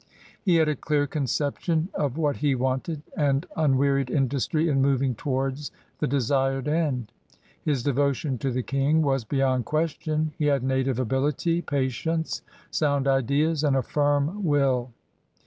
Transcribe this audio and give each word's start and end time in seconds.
He 0.41 0.55
had 0.55 0.67
a 0.67 0.75
clear 0.75 1.05
conception 1.05 1.89
of 1.93 2.17
what 2.17 2.37
he 2.37 2.55
wanted 2.55 3.03
and 3.15 3.45
unwearied 3.55 4.09
industry 4.09 4.67
in 4.67 4.81
moving 4.81 5.13
towards 5.13 5.71
the 5.99 6.07
desired 6.07 6.67
end. 6.67 7.11
His 7.61 7.83
devotion 7.83 8.39
to 8.39 8.49
the 8.49 8.63
King 8.63 9.03
was 9.03 9.23
beyond 9.25 9.65
question; 9.65 10.33
he 10.39 10.45
had 10.47 10.63
native 10.63 10.97
ability, 10.99 11.61
patience, 11.61 12.41
sound 12.71 13.07
ideas, 13.07 13.63
and 13.63 13.75
a 13.75 13.83
firm 13.83 14.43
will. 14.43 14.89